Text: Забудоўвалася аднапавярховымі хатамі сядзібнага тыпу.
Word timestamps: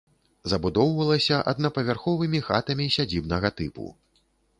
Забудоўвалася 0.51 1.37
аднапавярховымі 1.51 2.39
хатамі 2.47 2.87
сядзібнага 2.95 3.53
тыпу. 3.61 3.85